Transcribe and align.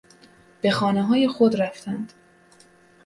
به 0.61 0.71
خانههای 0.71 1.27
خود 1.27 1.61
رفتند. 1.61 2.13